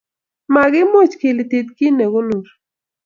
Ma 0.53 0.63
kimuchi 0.73 1.17
kilitit 1.21 1.67
kiit 1.77 1.95
ne 1.95 2.05
kunuur. 2.13 2.47